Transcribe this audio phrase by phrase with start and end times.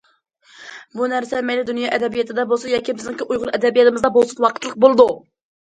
[1.01, 5.11] بۇ نەرسە مەيلى دۇنيا ئەدەبىياتىدا بولسۇن ياكى بىزنىڭ ئۇيغۇر ئەدەبىياتىمىزدا بولسۇن ۋاقىتلىق بولىدۇ.